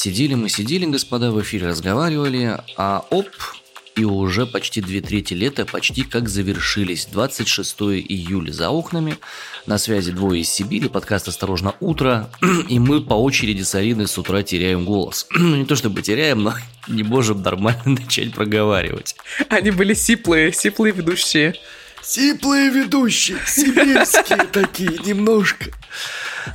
[0.00, 3.26] Сидели мы, сидели, господа, в эфире разговаривали, а оп,
[3.96, 7.06] и уже почти две трети лета почти как завершились.
[7.06, 9.16] 26 июля за окнами.
[9.66, 12.30] На связи двое из Сибири, подкаст «Осторожно, утро».
[12.68, 15.26] И мы по очереди с Ариной с утра теряем голос.
[15.32, 16.54] Ну, не то чтобы теряем, но
[16.86, 19.16] не можем нормально начать проговаривать.
[19.48, 21.56] Они были сиплые, сиплые ведущие.
[22.04, 25.72] Сиплые ведущие, сибирские такие, немножко.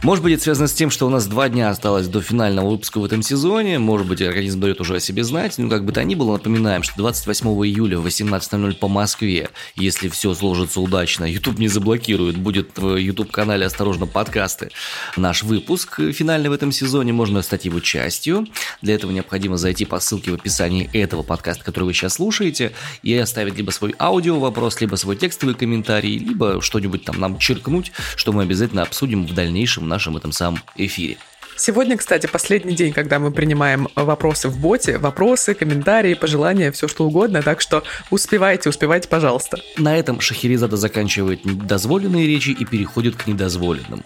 [0.01, 2.99] Может быть, это связано с тем, что у нас два дня осталось до финального выпуска
[2.99, 3.79] в этом сезоне.
[3.79, 5.57] Может быть, организм дает уже о себе знать.
[5.57, 10.07] Ну, как бы то ни было, напоминаем, что 28 июля в 18.00 по Москве, если
[10.09, 14.71] все сложится удачно, YouTube не заблокирует, будет в YouTube-канале «Осторожно, подкасты»
[15.17, 17.13] наш выпуск финальный в этом сезоне.
[17.13, 18.47] Можно стать его частью.
[18.81, 22.73] Для этого необходимо зайти по ссылке в описании этого подкаста, который вы сейчас слушаете,
[23.03, 27.91] и оставить либо свой аудио вопрос, либо свой текстовый комментарий, либо что-нибудь там нам черкнуть,
[28.15, 31.17] что мы обязательно обсудим в дальнейшем в нашем этом самом эфире.
[31.55, 34.97] Сегодня, кстати, последний день, когда мы принимаем вопросы в боте.
[34.97, 37.41] Вопросы, комментарии, пожелания, все что угодно.
[37.43, 39.59] Так что успевайте, успевайте, пожалуйста.
[39.77, 44.03] На этом Шахерезада заканчивает дозволенные речи и переходит к недозволенным.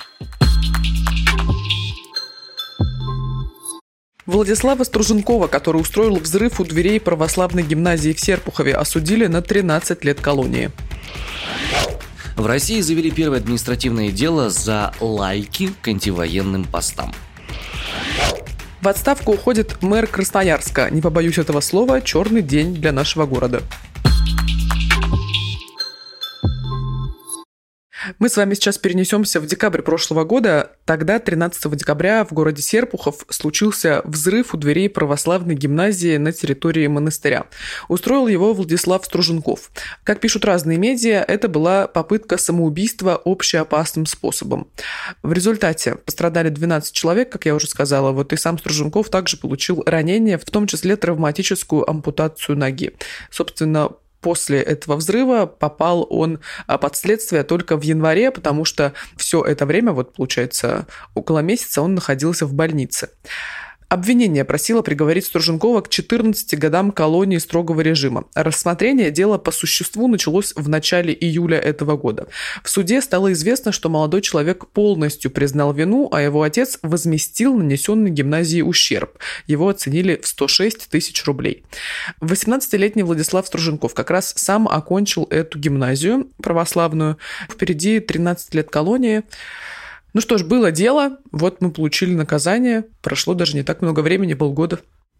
[4.25, 10.20] Владислава Струженкова, который устроил взрыв у дверей православной гимназии в Серпухове, осудили на 13 лет
[10.20, 10.70] колонии.
[12.38, 17.11] В России завели первое административное дело за лайки к антивоенным постам.
[18.80, 20.91] В отставку уходит мэр Красноярска.
[20.91, 23.63] Не побоюсь этого слова, черный день для нашего города.
[28.20, 30.72] Мы с вами сейчас перенесемся в декабрь прошлого года.
[30.86, 37.45] Тогда, 13 декабря, в городе Серпухов случился взрыв у дверей православной гимназии на территории монастыря.
[37.88, 39.72] Устроил его Владислав Струженков.
[40.04, 44.67] Как пишут разные медиа, это была попытка самоубийства общеопасным способом.
[45.23, 48.11] В результате пострадали 12 человек, как я уже сказала.
[48.11, 52.94] Вот и сам Струженков также получил ранение, в том числе травматическую ампутацию ноги.
[53.32, 53.92] Собственно,
[54.22, 59.66] после этого взрыва попал он а, под следствие только в январе, потому что все это
[59.66, 63.10] время, вот получается около месяца, он находился в больнице.
[63.89, 68.25] Обвинение просило приговорить Струженкова к 14 годам колонии строгого режима.
[68.36, 72.27] Рассмотрение дела по существу началось в начале июля этого года.
[72.65, 78.11] В суде стало известно, что молодой человек полностью признал вину, а его отец возместил нанесенный
[78.11, 79.20] гимназии ущерб.
[79.45, 81.64] Его оценили в 106 тысяч рублей.
[82.20, 87.17] 18-летний Владислав Струженков как раз сам окончил эту гимназию православную.
[87.49, 89.23] Впереди 13 лет колонии.
[90.14, 94.34] Ну что ж, было дело, вот мы получили наказание, прошло даже не так много времени,
[94.34, 94.80] полгода.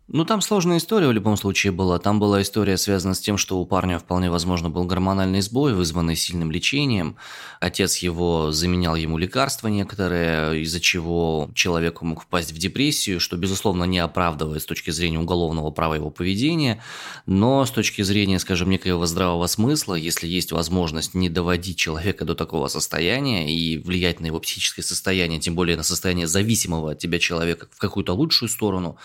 [0.10, 2.00] Ну, там сложная история в любом случае была.
[2.00, 6.16] Там была история, связана с тем, что у парня вполне возможно был гормональный сбой, вызванный
[6.16, 7.18] сильным лечением.
[7.60, 13.84] Отец его заменял ему лекарства некоторые, из-за чего человек мог впасть в депрессию, что, безусловно,
[13.84, 16.82] не оправдывает с точки зрения уголовного права его поведения.
[17.26, 22.34] Но с точки зрения, скажем, некоего здравого смысла, если есть возможность не доводить человека до
[22.34, 27.20] такого состояния и влиять на его психическое состояние, тем более на состояние зависимого от тебя
[27.20, 28.96] человека в какую-то лучшую сторону,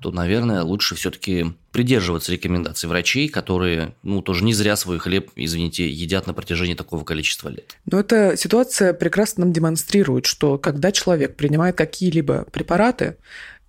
[0.00, 5.30] то, наверное, наверное, лучше все-таки придерживаться рекомендаций врачей, которые, ну, тоже не зря свой хлеб,
[5.36, 7.76] извините, едят на протяжении такого количества лет.
[7.84, 13.16] Но эта ситуация прекрасно нам демонстрирует, что когда человек принимает какие-либо препараты,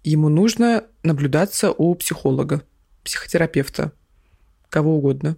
[0.03, 2.61] ему нужно наблюдаться у психолога,
[3.03, 3.91] психотерапевта,
[4.69, 5.37] кого угодно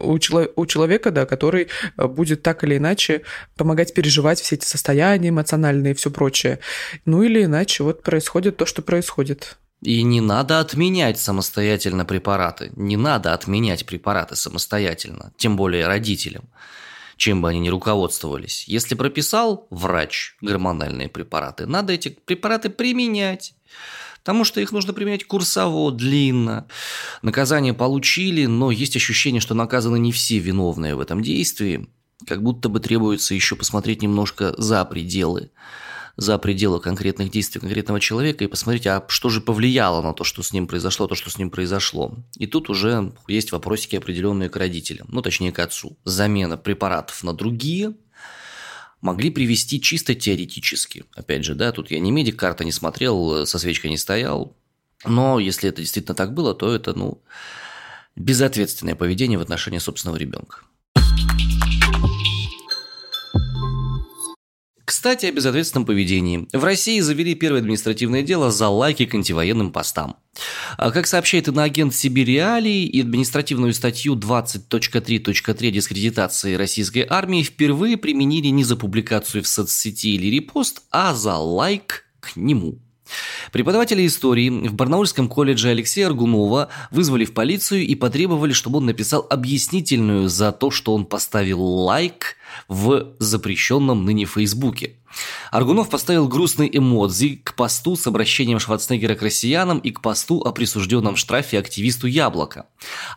[0.00, 0.18] у,
[0.56, 3.22] у человека, да, который будет так или иначе
[3.56, 6.58] помогать переживать все эти состояния эмоциональные и все прочее.
[7.04, 9.58] Ну или иначе вот происходит то, что происходит.
[9.82, 12.72] И не надо отменять самостоятельно препараты.
[12.76, 16.44] Не надо отменять препараты самостоятельно, тем более родителям,
[17.16, 18.64] чем бы они ни руководствовались.
[18.68, 23.54] Если прописал врач гормональные препараты, надо эти препараты применять.
[24.20, 26.68] Потому что их нужно применять курсово, длинно.
[27.22, 31.88] Наказание получили, но есть ощущение, что наказаны не все виновные в этом действии.
[32.28, 35.50] Как будто бы требуется еще посмотреть немножко за пределы
[36.16, 40.42] за пределы конкретных действий конкретного человека и посмотреть, а что же повлияло на то, что
[40.42, 42.16] с ним произошло, то, что с ним произошло.
[42.36, 45.96] И тут уже есть вопросики определенные к родителям, ну точнее к отцу.
[46.04, 47.94] Замена препаратов на другие
[49.00, 51.04] могли привести чисто теоретически.
[51.14, 54.56] Опять же, да, тут я не медик, карта не смотрел, со свечкой не стоял.
[55.04, 57.22] Но если это действительно так было, то это, ну,
[58.14, 60.60] безответственное поведение в отношении собственного ребенка.
[65.02, 66.46] Кстати, о безответственном поведении.
[66.52, 70.14] В России завели первое административное дело за лайки к антивоенным постам.
[70.78, 78.62] А как сообщает иноагент Сибириалии и административную статью 20.3.3 дискредитации российской армии впервые применили не
[78.62, 82.78] за публикацию в соцсети или репост, а за лайк к нему.
[83.50, 89.26] Преподавателя истории в Барнаульском колледже Алексея Аргунова вызвали в полицию и потребовали, чтобы он написал
[89.28, 92.36] объяснительную за то, что он поставил лайк
[92.68, 94.96] в запрещенном ныне Фейсбуке.
[95.50, 100.52] Аргунов поставил грустный эмодзи к посту с обращением Шварценеггера к россиянам и к посту о
[100.52, 102.66] присужденном штрафе активисту Яблоко.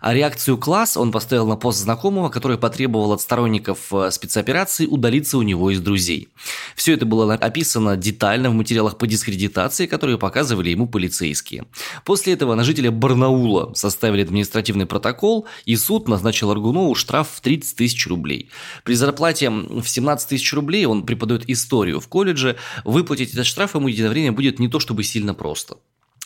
[0.02, 5.38] А реакцию класс он поставил на пост знакомого, который потребовал от сторонников э, спецоперации удалиться
[5.38, 6.30] у него из друзей.
[6.76, 11.66] Все это было описано детально в материалах по дискредитации, которые показывали ему полицейские.
[12.04, 17.78] После этого на жителя Барнаула составили административный протокол, и суд назначил Аргунову штраф в 30
[17.78, 18.50] тысяч рублей.
[18.84, 23.88] При зарплате в 17 тысяч рублей он преподает историю в колледже, выплатить этот штраф ему
[23.88, 25.78] единовременно будет не то чтобы сильно просто.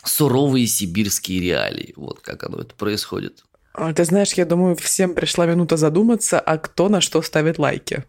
[0.03, 3.43] Суровые сибирские реалии, вот как оно это происходит.
[3.73, 8.05] А, ты знаешь, я думаю, всем пришла минута задуматься, а кто на что ставит лайки.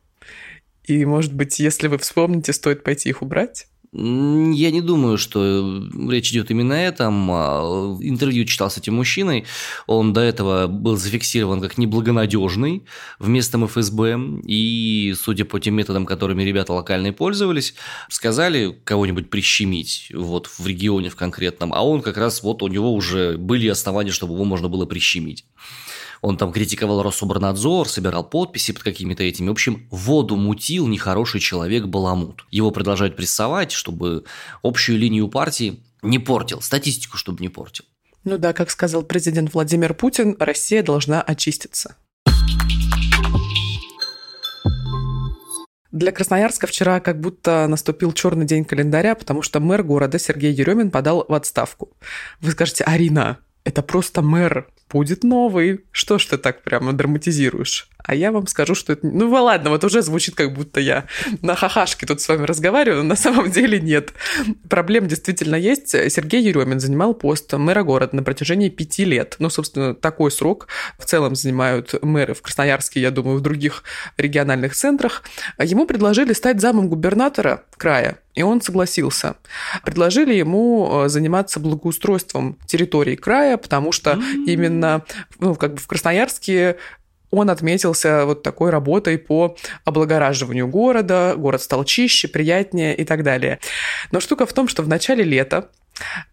[0.85, 3.69] И, может быть, если вы вспомните, стоит пойти их убрать?
[3.93, 7.29] Я не думаю, что речь идет именно о этом.
[7.33, 9.47] А, интервью читал с этим мужчиной.
[9.89, 12.85] Он до этого был зафиксирован как неблагонадежный
[13.19, 14.43] в местном ФСБ.
[14.45, 17.75] И, судя по тем методам, которыми ребята локальные пользовались,
[18.09, 21.75] сказали кого-нибудь прищемить вот в регионе в конкретном.
[21.75, 25.47] А он как раз, вот у него уже были основания, чтобы его можно было прищемить.
[26.23, 29.49] Он там критиковал Рособорнадзор, собирал подписи под какими-то этими.
[29.49, 32.45] В общем, воду мутил нехороший человек Баламут.
[32.51, 34.25] Его продолжают прессовать, чтобы
[34.63, 37.85] общую линию партии не портил, статистику чтобы не портил.
[38.25, 41.97] Ну да, как сказал президент Владимир Путин, Россия должна очиститься.
[45.91, 50.91] Для Красноярска вчера как будто наступил черный день календаря, потому что мэр города Сергей Еремин
[50.91, 51.97] подал в отставку.
[52.41, 55.85] Вы скажете, Арина, это просто мэр будет новый.
[55.93, 57.89] Что ж ты так прямо драматизируешь?
[58.05, 59.07] А я вам скажу, что это...
[59.07, 61.07] Ну, ладно, вот уже звучит, как будто я
[61.43, 64.13] на хахашке тут с вами разговариваю, но на самом деле нет.
[64.69, 65.91] Проблем действительно есть.
[65.91, 69.37] Сергей Еремин занимал пост мэра города на протяжении пяти лет.
[69.39, 70.69] Ну, собственно, такой срок
[70.99, 73.83] в целом занимают мэры в Красноярске, я думаю, в других
[74.17, 75.23] региональных центрах.
[75.59, 79.37] Ему предложили стать замом губернатора края, и он согласился.
[79.85, 84.45] Предложили ему э, заниматься благоустройством территории края, потому что mm-hmm.
[84.47, 85.05] именно
[85.39, 86.77] ну, как бы в Красноярске
[87.31, 93.61] он отметился вот такой работой по облагораживанию города, город стал чище, приятнее и так далее.
[94.11, 95.71] Но штука в том, что в начале лета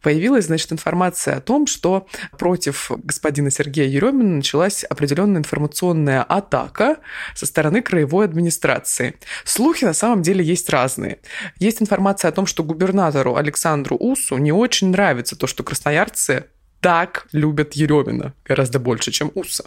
[0.01, 2.07] появилась, значит, информация о том, что
[2.38, 6.97] против господина Сергея Еремина началась определенная информационная атака
[7.35, 9.15] со стороны краевой администрации.
[9.43, 11.19] Слухи на самом деле есть разные.
[11.57, 16.45] Есть информация о том, что губернатору Александру Усу не очень нравится то, что красноярцы
[16.79, 19.65] так любят Еремина гораздо больше, чем Уса.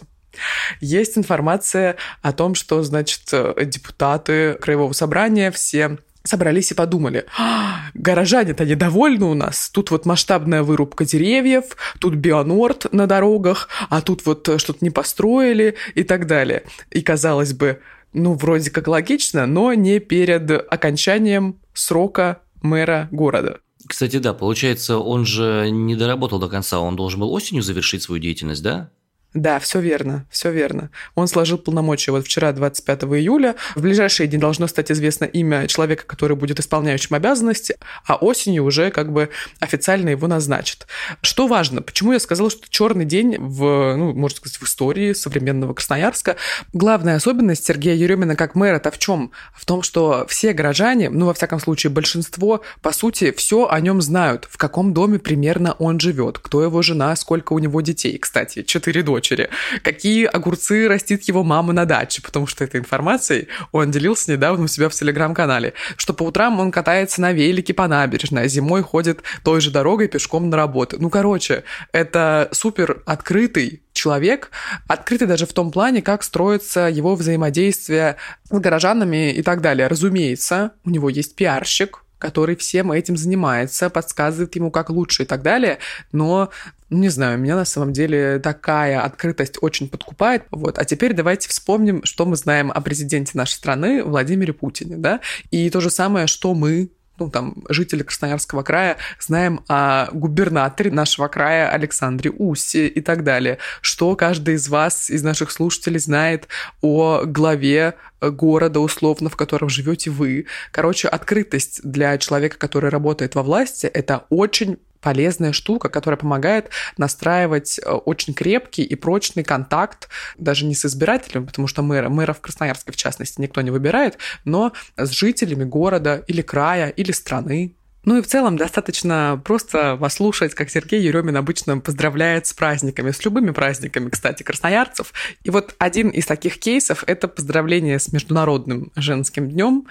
[0.79, 3.21] Есть информация о том, что, значит,
[3.65, 10.63] депутаты Краевого собрания все собрались и подумали, а, горожане-то недовольны у нас, тут вот масштабная
[10.63, 16.63] вырубка деревьев, тут бионорд на дорогах, а тут вот что-то не построили и так далее.
[16.91, 17.81] И казалось бы,
[18.13, 23.59] ну, вроде как логично, но не перед окончанием срока мэра города.
[23.87, 28.21] Кстати, да, получается, он же не доработал до конца, он должен был осенью завершить свою
[28.21, 28.91] деятельность, да?
[29.33, 30.89] Да, все верно, все верно.
[31.15, 33.55] Он сложил полномочия вот вчера, 25 июля.
[33.75, 38.91] В ближайшие дни должно стать известно имя человека, который будет исполняющим обязанности, а осенью уже
[38.91, 39.29] как бы
[39.61, 40.85] официально его назначат.
[41.21, 45.73] Что важно, почему я сказала, что черный день в, ну, можно сказать, в истории современного
[45.73, 46.35] Красноярска.
[46.73, 49.31] Главная особенность Сергея Еремина как мэра-то в чем?
[49.55, 54.01] В том, что все горожане, ну, во всяком случае, большинство, по сути, все о нем
[54.01, 58.17] знают, в каком доме примерно он живет, кто его жена, сколько у него детей.
[58.17, 59.49] Кстати, четыре дочери дочери,
[59.83, 64.67] какие огурцы растит его мама на даче, потому что этой информацией он делился недавно у
[64.67, 69.21] себя в телеграм-канале, что по утрам он катается на велике по набережной, а зимой ходит
[69.43, 70.97] той же дорогой пешком на работу.
[70.99, 74.49] Ну, короче, это супер открытый человек,
[74.87, 78.15] открытый даже в том плане, как строится его взаимодействие
[78.49, 79.87] с горожанами и так далее.
[79.87, 85.41] Разумеется, у него есть пиарщик, который всем этим занимается, подсказывает ему, как лучше и так
[85.41, 85.79] далее.
[86.11, 86.51] Но,
[86.91, 90.43] не знаю, меня на самом деле такая открытость очень подкупает.
[90.51, 90.77] Вот.
[90.77, 95.21] А теперь давайте вспомним, что мы знаем о президенте нашей страны Владимире Путине, да,
[95.51, 101.27] и то же самое, что мы ну, там, жители Красноярского края, знаем о губернаторе нашего
[101.27, 103.59] края Александре Усе и так далее.
[103.81, 106.47] Что каждый из вас, из наших слушателей, знает
[106.81, 110.47] о главе города, условно, в котором живете вы.
[110.71, 117.79] Короче, открытость для человека, который работает во власти, это очень полезная штука, которая помогает настраивать
[117.79, 122.41] э, очень крепкий и прочный контакт даже не с избирателем, потому что мэра, мэра в
[122.41, 127.75] Красноярске, в частности, никто не выбирает, но с жителями города или края, или страны.
[128.03, 133.23] Ну и в целом достаточно просто послушать, как Сергей Еремин обычно поздравляет с праздниками, с
[133.23, 135.13] любыми праздниками, кстати, красноярцев.
[135.43, 139.85] И вот один из таких кейсов– это поздравление с Международным женским днем.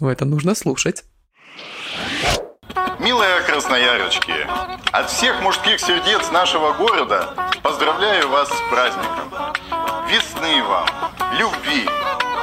[0.00, 1.04] Ну, это нужно слушать.
[2.98, 4.46] Милые красноярочки,
[4.92, 9.32] от всех мужских сердец нашего города поздравляю вас с праздником.
[10.08, 10.86] Весны вам,
[11.38, 11.88] любви,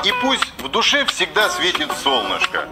[0.03, 2.67] и пусть в душе всегда светит солнышко.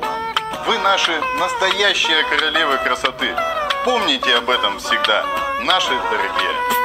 [0.66, 3.36] Вы наши настоящие королевы красоты.
[3.84, 5.24] Помните об этом всегда,
[5.64, 6.76] наши дорогие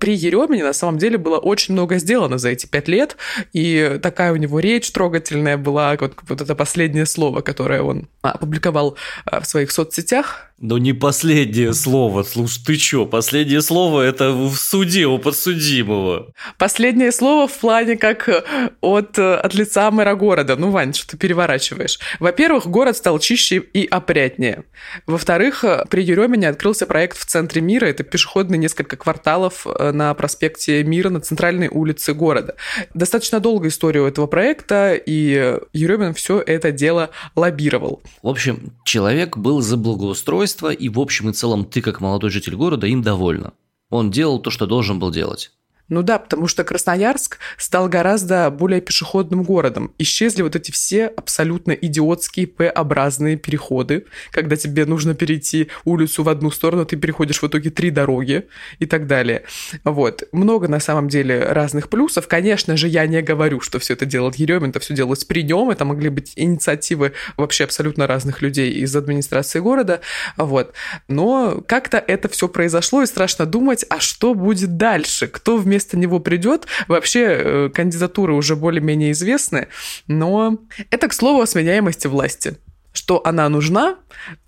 [0.00, 3.16] при Еремине на самом деле было очень много сделано за эти пять лет,
[3.52, 8.96] и такая у него речь трогательная была, вот, вот это последнее слово, которое он опубликовал
[9.26, 12.22] а, в своих соцсетях, но не последнее слово.
[12.22, 13.06] Слушай, ты чё?
[13.06, 16.32] Последнее слово это в суде у подсудимого.
[16.58, 18.42] Последнее слово в плане как э,
[18.82, 20.56] от, э, от лица мэра города.
[20.56, 21.98] Ну, Вань, что ты переворачиваешь?
[22.20, 24.64] Во-первых, город стал чище и опрятнее.
[25.06, 27.86] Во-вторых, э, при Еремине открылся проект в центре мира.
[27.86, 32.56] Это пешеходные несколько кварталов на проспекте Мира на центральной улице города.
[32.92, 38.02] Достаточно долгая история у этого проекта, и Еремин все это дело лоббировал.
[38.22, 42.30] В общем, человек был за благоустройство устройство, и в общем и целом ты, как молодой
[42.30, 43.52] житель города, им довольна.
[43.88, 45.52] Он делал то, что должен был делать.
[45.90, 49.92] Ну да, потому что Красноярск стал гораздо более пешеходным городом.
[49.98, 56.50] Исчезли вот эти все абсолютно идиотские П-образные переходы, когда тебе нужно перейти улицу в одну
[56.50, 58.46] сторону, ты переходишь в итоге три дороги
[58.78, 59.42] и так далее.
[59.84, 60.22] Вот.
[60.32, 62.28] Много на самом деле разных плюсов.
[62.28, 65.70] Конечно же, я не говорю, что все это делает Еремин, это все делалось при нем,
[65.70, 70.00] это могли быть инициативы вообще абсолютно разных людей из администрации города.
[70.36, 70.72] Вот.
[71.08, 75.26] Но как-то это все произошло, и страшно думать, а что будет дальше?
[75.26, 76.66] Кто вместо вместо него придет.
[76.88, 79.68] Вообще э, кандидатуры уже более-менее известны,
[80.06, 80.58] но
[80.90, 82.56] это, к слову, о сменяемости власти
[82.92, 83.98] что она нужна,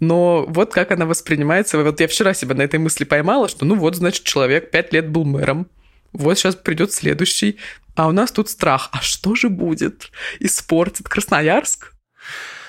[0.01, 1.79] но вот как она воспринимается.
[1.79, 5.09] Вот я вчера себя на этой мысли поймала, что ну вот, значит, человек пять лет
[5.09, 5.69] был мэром,
[6.12, 7.59] вот сейчас придет следующий,
[7.95, 8.89] а у нас тут страх.
[8.91, 10.11] А что же будет?
[10.41, 11.93] Испортит Красноярск?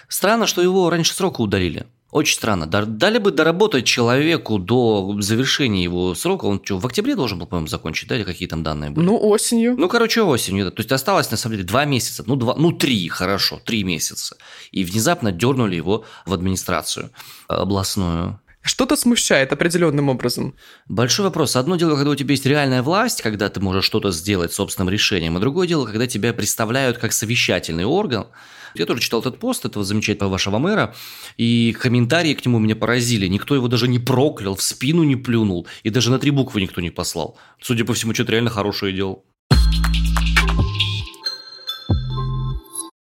[0.08, 1.88] Странно, что его раньше срока удалили.
[2.14, 2.68] Очень странно.
[2.68, 6.46] Дали бы доработать человеку до завершения его срока.
[6.46, 9.04] Он что, в октябре должен был, по-моему, закончить, да, или какие там данные были?
[9.04, 9.76] Ну, осенью.
[9.76, 10.66] Ну, короче, осенью.
[10.66, 10.72] Да.
[10.72, 12.24] То есть осталось, на самом деле, два месяца.
[12.28, 14.38] Ну, два, ну, три, хорошо, три месяца.
[14.72, 17.10] И внезапно дернули его в администрацию
[17.48, 18.40] областную.
[18.62, 20.54] Что-то смущает определенным образом.
[20.88, 21.56] Большой вопрос.
[21.56, 25.36] Одно дело, когда у тебя есть реальная власть, когда ты можешь что-то сделать собственным решением,
[25.36, 28.28] а другое дело, когда тебя представляют как совещательный орган,
[28.76, 30.96] я тоже читал этот пост этого замечательного вашего мэра,
[31.38, 33.28] и комментарии к нему меня поразили.
[33.28, 36.82] Никто его даже не проклял, в спину не плюнул, и даже на три буквы никто
[36.82, 37.38] не послал.
[37.62, 39.26] Судя по всему, что-то реально хорошее делал.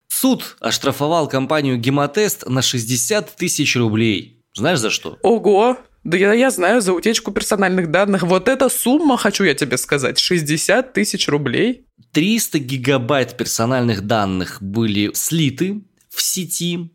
[0.07, 4.41] Суд оштрафовал компанию «Гемотест» на 60 тысяч рублей.
[4.53, 5.17] Знаешь за что?
[5.23, 5.77] Ого!
[6.03, 8.23] Да я, я знаю, за утечку персональных данных.
[8.23, 11.85] Вот эта сумма, хочу я тебе сказать, 60 тысяч рублей.
[12.13, 16.89] 300 гигабайт персональных данных были слиты в сети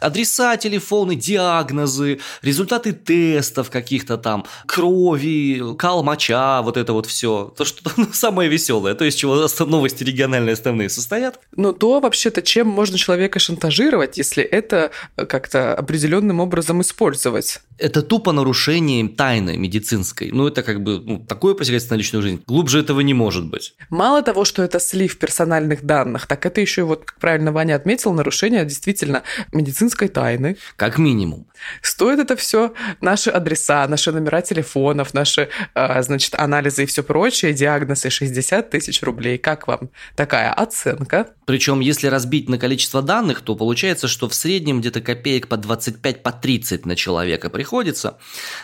[0.00, 7.52] Адреса, телефоны, диагнозы, результаты тестов каких-то там, крови, кал моча, вот это вот все.
[7.56, 11.40] То, что ну, самое веселое, то есть чего новости региональные основные состоят.
[11.56, 17.60] Но то вообще-то чем можно человека шантажировать, если это как-то определенным образом использовать?
[17.78, 20.30] Это тупо нарушение тайны медицинской.
[20.32, 22.42] Ну, это как бы ну, такое посягательство на личную жизнь.
[22.46, 23.74] Глубже этого не может быть.
[23.90, 28.12] Мало того, что это слив персональных данных, так это еще, вот как правильно Ваня отметил,
[28.12, 30.56] нарушение действительно медицинской тайны.
[30.76, 31.46] Как минимум.
[31.82, 37.52] Стоит это все наши адреса, наши номера телефонов, наши, а, значит, анализы и все прочее,
[37.52, 39.38] диагнозы 60 тысяч рублей.
[39.38, 41.28] Как вам такая оценка?
[41.46, 46.22] Причем, если разбить на количество данных, то получается, что в среднем где-то копеек по 25,
[46.22, 48.18] по 30 на человека приходится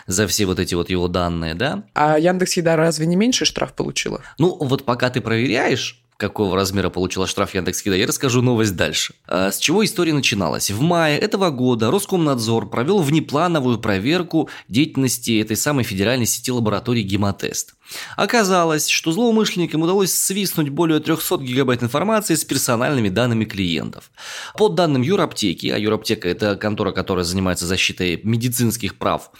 [0.07, 1.83] за все вот эти вот его данные, да?
[1.93, 4.21] А Яндекс Еда разве не меньше штраф получила?
[4.37, 9.13] Ну, вот пока ты проверяешь, какого размера получила штраф Яндекс.Еда, я расскажу новость дальше.
[9.27, 10.71] А с чего история начиналась?
[10.71, 17.75] В мае этого года Роскомнадзор провел внеплановую проверку деятельности этой самой федеральной сети лабораторий «Гемотест».
[18.15, 24.11] Оказалось, что злоумышленникам удалось свистнуть более 300 гигабайт информации с персональными данными клиентов.
[24.57, 29.31] По данным Юраптеки, а Юраптека– это контора, которая занимается защитой медицинских прав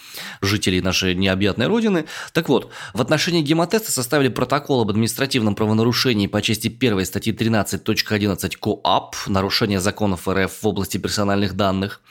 [0.42, 2.06] жителей нашей необъятной родины.
[2.34, 8.58] Так вот, в отношении гемотеста составили протокол об административном правонарушении по части 1 статьи 13.11
[8.58, 12.02] КоАП «Нарушение законов РФ в области персональных данных».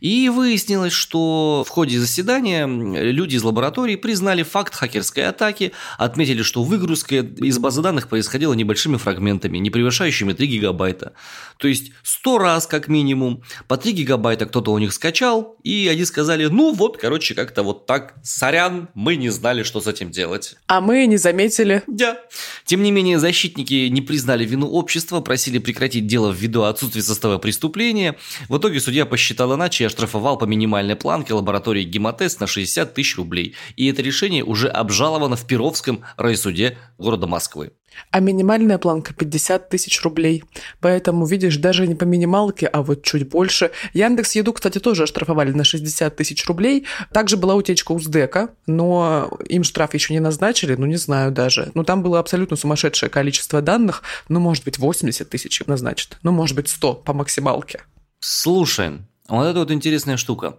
[0.00, 6.62] И выяснилось, что в ходе заседания люди из лаборатории признали факт хакерской атаки отметили, что
[6.62, 11.12] выгрузка из базы данных происходила небольшими фрагментами, не превышающими 3 гигабайта.
[11.58, 16.04] То есть 100 раз как минимум по 3 гигабайта кто-то у них скачал, и они
[16.04, 20.56] сказали, ну вот, короче, как-то вот так, сорян, мы не знали, что с этим делать.
[20.66, 21.82] А мы не заметили.
[21.86, 22.18] Да.
[22.64, 28.16] Тем не менее, защитники не признали вину общества, просили прекратить дело ввиду отсутствия состава преступления.
[28.48, 33.16] В итоге судья посчитал иначе и оштрафовал по минимальной планке лаборатории Гемотест на 60 тысяч
[33.16, 33.54] рублей.
[33.76, 37.72] И это решение уже обжаловано в Перовском райсуде города Москвы.
[38.10, 40.44] А минимальная планка 50 тысяч рублей.
[40.80, 43.70] Поэтому, видишь, даже не по минималке, а вот чуть больше.
[43.92, 46.86] Яндекс Еду, кстати, тоже оштрафовали на 60 тысяч рублей.
[47.12, 51.70] Также была утечка у СДЭКа, но им штраф еще не назначили, ну не знаю даже.
[51.74, 54.02] Ну там было абсолютно сумасшедшее количество данных.
[54.30, 56.18] Ну, может быть, 80 тысяч назначат.
[56.22, 57.82] Ну, может быть, 100 по максималке.
[58.20, 58.98] Слушай,
[59.28, 60.58] вот это вот интересная штука.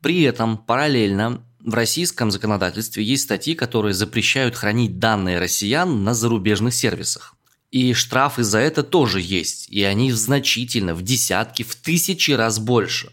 [0.00, 6.74] При этом параллельно в российском законодательстве есть статьи, которые запрещают хранить данные россиян на зарубежных
[6.74, 7.34] сервисах.
[7.70, 13.12] И штрафы за это тоже есть, и они значительно, в десятки, в тысячи раз больше.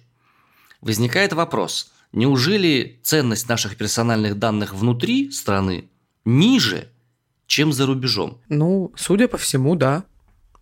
[0.80, 5.90] Возникает вопрос, неужели ценность наших персональных данных внутри страны
[6.24, 6.90] ниже,
[7.48, 8.40] чем за рубежом?
[8.48, 10.06] Ну, судя по всему, да.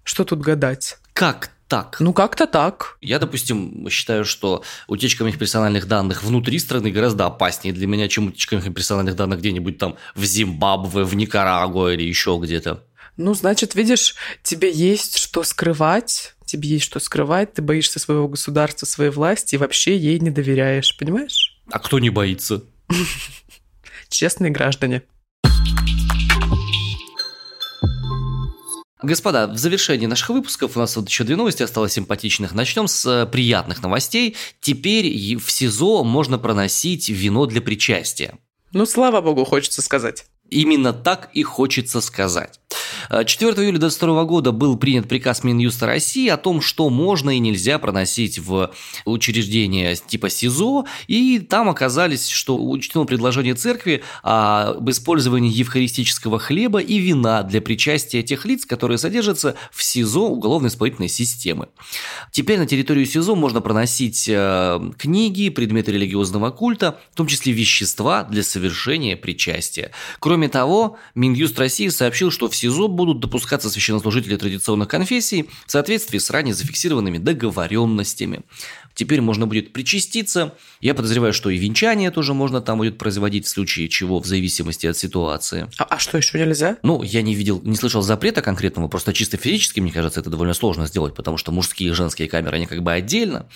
[0.04, 0.98] Что тут гадать?
[1.14, 1.98] Как так.
[2.00, 2.98] Ну, как-то так.
[3.02, 8.28] Я, допустим, считаю, что утечка моих персональных данных внутри страны гораздо опаснее для меня, чем
[8.28, 12.84] утечка моих персональных данных где-нибудь там в Зимбабве, в Никарагуа или еще где-то.
[13.18, 18.86] Ну, значит, видишь, тебе есть что скрывать, тебе есть что скрывать, ты боишься своего государства,
[18.86, 21.60] своей власти и вообще ей не доверяешь, понимаешь?
[21.72, 22.64] А кто не боится?
[24.10, 25.04] Честные граждане.
[29.04, 32.54] Господа, в завершении наших выпусков у нас вот еще две новости осталось симпатичных.
[32.54, 34.38] Начнем с э, приятных новостей.
[34.62, 38.40] Теперь в СИЗО можно проносить вино для причастия.
[38.72, 40.26] Ну, слава богу, хочется сказать.
[40.54, 42.60] Именно так и хочется сказать.
[43.10, 47.80] 4 июля 2022 года был принят приказ Минюста России о том, что можно и нельзя
[47.80, 48.72] проносить в
[49.06, 56.98] учреждения типа СИЗО, и там оказались, что учтено предложение церкви об использовании евхаристического хлеба и
[57.00, 61.70] вина для причастия тех лиц, которые содержатся в СИЗО уголовно-исполнительной системы.
[62.32, 68.24] Теперь на территорию СИЗО можно проносить э, книги, предметы религиозного культа, в том числе вещества
[68.24, 69.92] для совершения причастия.
[70.20, 76.18] Кроме того, Минюст России сообщил, что в СИЗО будут допускаться священнослужители традиционных конфессий в соответствии
[76.18, 78.42] с ранее зафиксированными договоренностями.
[78.96, 80.54] Теперь можно будет причаститься.
[80.80, 84.86] Я подозреваю, что и венчание тоже можно там будет производить в случае чего, в зависимости
[84.86, 85.68] от ситуации.
[85.78, 86.78] А, а что еще нельзя?
[86.84, 90.54] Ну, я не видел, не слышал запрета конкретного, просто чисто физически, мне кажется, это довольно
[90.54, 93.48] сложно сделать, потому что мужские и женские камеры, они как бы отдельно.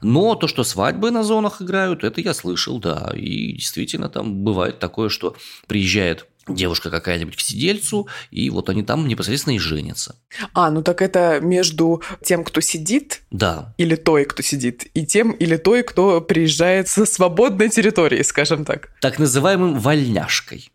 [0.00, 3.12] Но то, что свадьбы на зонах играют, это я слышал, да.
[3.14, 9.06] И действительно там бывает такое, что приезжает девушка какая-нибудь к сидельцу, и вот они там
[9.06, 10.16] непосредственно и женятся.
[10.52, 13.74] А, ну так это между тем, кто сидит, да.
[13.78, 18.90] или той, кто сидит, и тем или той, кто приезжает со свободной территории, скажем так.
[19.00, 20.70] Так называемым вольняшкой.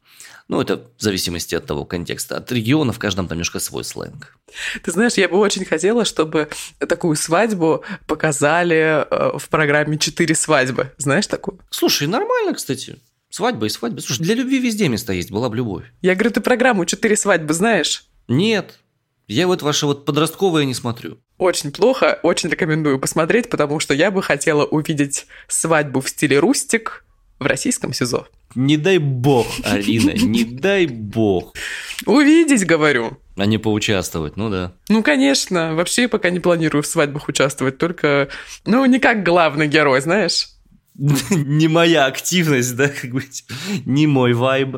[0.49, 2.37] Ну, это в зависимости от того контекста.
[2.37, 4.37] От региона в каждом там немножко свой сленг.
[4.83, 10.91] Ты знаешь, я бы очень хотела, чтобы такую свадьбу показали э, в программе «Четыре свадьбы».
[10.97, 11.59] Знаешь такую?
[11.69, 12.97] Слушай, нормально, кстати.
[13.33, 13.99] Свадьба и свадьба.
[13.99, 15.85] Слушай, для любви везде место есть, была бы любовь.
[16.03, 18.05] Я говорю, ты программу «Четыре свадьбы» знаешь?
[18.27, 18.77] Нет.
[19.27, 21.17] Я вот ваше вот подростковое не смотрю.
[21.39, 27.05] Очень плохо, очень рекомендую посмотреть, потому что я бы хотела увидеть свадьбу в стиле рустик
[27.39, 28.27] в российском СИЗО.
[28.53, 31.55] Не дай бог, Алина, не дай бог.
[32.05, 33.17] Увидеть, говорю.
[33.35, 34.73] А не поучаствовать, ну да.
[34.89, 35.73] Ну, конечно.
[35.73, 38.29] Вообще пока не планирую в свадьбах участвовать, только,
[38.63, 40.49] ну, не как главный герой, знаешь.
[41.29, 43.23] не моя активность, да, как бы,
[43.85, 44.77] не мой вайб.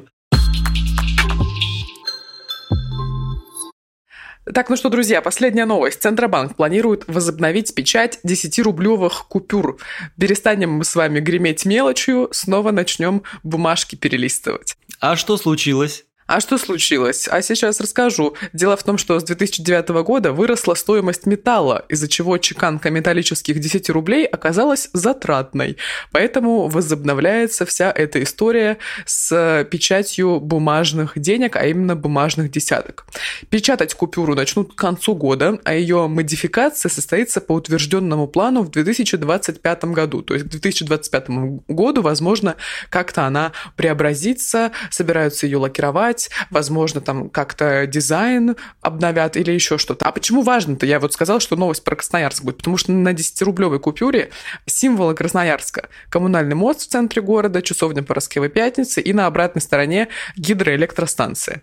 [4.53, 6.01] Так, ну что, друзья, последняя новость.
[6.03, 9.77] Центробанк планирует возобновить печать 10-рублевых купюр.
[10.19, 14.77] Перестанем мы с вами греметь мелочью, снова начнем бумажки перелистывать.
[14.99, 16.05] А что случилось?
[16.27, 17.27] А что случилось?
[17.27, 18.35] А сейчас расскажу.
[18.51, 23.91] Дело в том, что с 2009 года выросла стоимость металла, из-за чего чеканка металлических 10
[23.91, 25.77] рублей оказалась затратной.
[26.11, 33.05] Поэтому возобновляется вся эта история с печатью бумажных денег, а именно бумажных десяток.
[33.51, 39.85] Печатать купюру начнут к концу года, а ее модификация состоится по утвержденному плану в 2025
[39.85, 40.23] году.
[40.23, 41.29] То есть к 2025
[41.67, 42.55] году, возможно,
[42.89, 50.05] как-то она преобразится, собираются ее лакировать, переименовать, возможно, там как-то дизайн обновят или еще что-то.
[50.05, 50.85] А почему важно-то?
[50.85, 54.31] Я вот сказала, что новость про Красноярск будет, потому что на 10-рублевой купюре
[54.65, 55.89] символы Красноярска.
[56.09, 61.61] Коммунальный мост в центре города, часовня Пороскевой Пятницы и на обратной стороне гидроэлектростанция.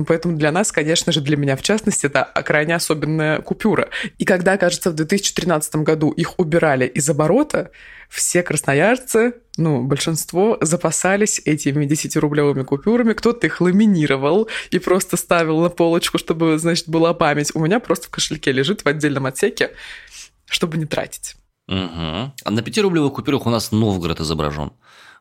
[0.00, 3.90] Ну, поэтому для нас, конечно же, для меня в частности, это крайне особенная купюра.
[4.16, 7.70] И когда, кажется, в 2013 году их убирали из оборота,
[8.08, 15.68] все красноярцы, ну, большинство запасались этими 10-рублевыми купюрами, кто-то их ламинировал и просто ставил на
[15.68, 17.50] полочку, чтобы, значит, была память.
[17.54, 19.72] У меня просто в кошельке лежит в отдельном отсеке,
[20.46, 21.36] чтобы не тратить.
[21.68, 21.76] Угу.
[21.76, 24.72] А на 5-рублевых купюрах у нас Новгород изображен.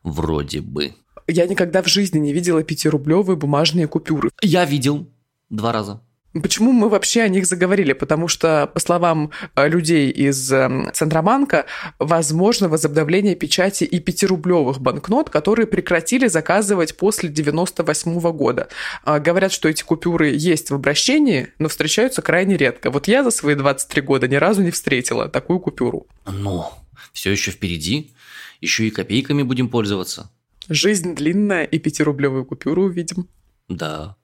[0.03, 0.93] Вроде бы.
[1.29, 4.31] Я никогда в жизни не видела пятирублевые бумажные купюры.
[4.41, 5.07] Я видел
[5.49, 6.01] два раза.
[6.33, 7.93] Почему мы вообще о них заговорили?
[7.93, 11.65] Потому что, по словам э, людей из эм, Центробанка,
[11.97, 18.67] возможно возобновление печати и пятирублевых банкнот, которые прекратили заказывать после 98 года.
[19.03, 22.91] А, говорят, что эти купюры есть в обращении, но встречаются крайне редко.
[22.91, 26.05] Вот я за свои 23 года ни разу не встретила такую купюру.
[26.27, 26.65] Ну,
[27.11, 28.13] все еще впереди.
[28.61, 30.29] Еще и копейками будем пользоваться.
[30.69, 33.27] Жизнь длинная, и пятирублевую купюру увидим.
[33.67, 34.15] Да.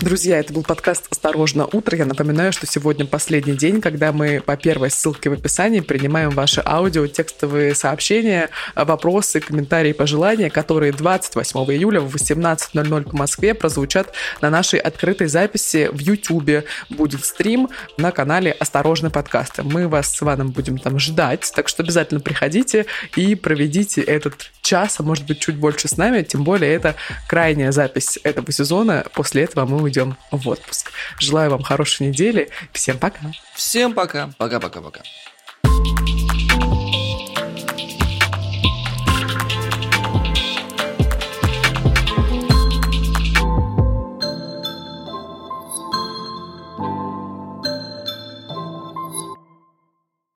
[0.00, 1.94] Друзья, это был подкаст «Осторожно, утро».
[1.94, 6.62] Я напоминаю, что сегодня последний день, когда мы по первой ссылке в описании принимаем ваши
[6.64, 14.48] аудио, текстовые сообщения, вопросы, комментарии, пожелания, которые 28 июля в 18.00 по Москве прозвучат на
[14.48, 16.64] нашей открытой записи в YouTube.
[16.88, 19.62] Будет стрим на канале «Осторожно, подкасты».
[19.64, 22.86] Мы вас с Иваном будем там ждать, так что обязательно приходите
[23.16, 26.94] и проведите этот час, а может быть чуть больше с нами, тем более это
[27.28, 29.04] крайняя запись этого сезона.
[29.12, 30.92] После этого мы уйдем в отпуск.
[31.18, 32.50] Желаю вам хорошей недели.
[32.72, 33.20] Всем пока.
[33.54, 34.30] Всем пока.
[34.38, 35.02] Пока-пока-пока.